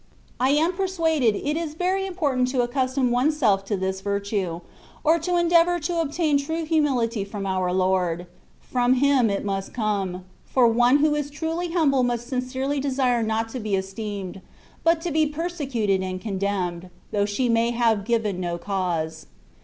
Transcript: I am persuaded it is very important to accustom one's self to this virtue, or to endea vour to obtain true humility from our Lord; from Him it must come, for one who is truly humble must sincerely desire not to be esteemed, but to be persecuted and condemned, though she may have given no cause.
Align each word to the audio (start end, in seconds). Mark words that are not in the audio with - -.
I 0.39 0.49
am 0.49 0.73
persuaded 0.73 1.35
it 1.35 1.55
is 1.55 1.75
very 1.75 2.07
important 2.07 2.47
to 2.47 2.63
accustom 2.63 3.11
one's 3.11 3.37
self 3.37 3.63
to 3.65 3.77
this 3.77 4.01
virtue, 4.01 4.61
or 5.03 5.19
to 5.19 5.31
endea 5.33 5.63
vour 5.63 5.79
to 5.81 6.01
obtain 6.01 6.39
true 6.39 6.65
humility 6.65 7.23
from 7.23 7.45
our 7.45 7.71
Lord; 7.71 8.25
from 8.59 8.95
Him 8.95 9.29
it 9.29 9.45
must 9.45 9.75
come, 9.75 10.25
for 10.43 10.67
one 10.67 10.97
who 11.05 11.13
is 11.13 11.29
truly 11.29 11.73
humble 11.73 12.01
must 12.01 12.25
sincerely 12.25 12.79
desire 12.79 13.21
not 13.21 13.49
to 13.49 13.59
be 13.59 13.75
esteemed, 13.75 14.41
but 14.83 15.01
to 15.01 15.11
be 15.11 15.27
persecuted 15.27 16.01
and 16.01 16.19
condemned, 16.19 16.89
though 17.11 17.25
she 17.27 17.47
may 17.47 17.69
have 17.69 18.03
given 18.03 18.39
no 18.39 18.57
cause. 18.57 19.27